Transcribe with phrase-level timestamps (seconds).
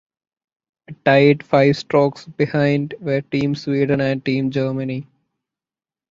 [1.05, 5.05] Tied five strokes behind were team Sweden and team Germany.